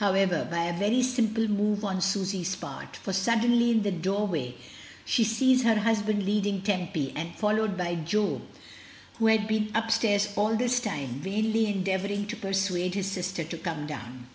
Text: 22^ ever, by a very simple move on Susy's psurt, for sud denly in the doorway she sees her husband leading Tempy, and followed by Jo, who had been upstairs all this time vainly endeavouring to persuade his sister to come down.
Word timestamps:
22^ 0.00 0.16
ever, 0.18 0.44
by 0.46 0.64
a 0.64 0.76
very 0.76 1.04
simple 1.04 1.46
move 1.46 1.84
on 1.84 2.00
Susy's 2.00 2.56
psurt, 2.56 2.96
for 2.96 3.12
sud 3.12 3.42
denly 3.42 3.70
in 3.70 3.82
the 3.84 3.92
doorway 3.92 4.56
she 5.04 5.22
sees 5.22 5.62
her 5.62 5.76
husband 5.78 6.24
leading 6.24 6.60
Tempy, 6.60 7.12
and 7.14 7.36
followed 7.36 7.76
by 7.78 7.94
Jo, 7.94 8.42
who 9.20 9.26
had 9.28 9.46
been 9.46 9.70
upstairs 9.76 10.30
all 10.34 10.56
this 10.56 10.80
time 10.80 11.20
vainly 11.20 11.66
endeavouring 11.66 12.26
to 12.26 12.34
persuade 12.34 12.94
his 12.96 13.08
sister 13.08 13.44
to 13.44 13.56
come 13.56 13.86
down. 13.86 14.26